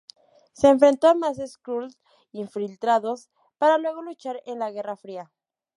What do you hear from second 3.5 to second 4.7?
para luego luchar en